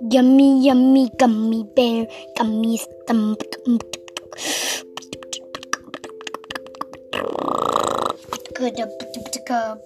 Yummy, 0.00 0.64
yummy 0.64 1.10
gummy 1.18 1.62
bear, 1.76 2.06
gummy 2.36 2.78
stump. 2.78 3.38
Good. 8.56 8.80
Uh, 9.50 9.76